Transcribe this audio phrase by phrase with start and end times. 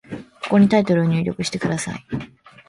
[0.43, 2.03] ここにタイトルを入力してください。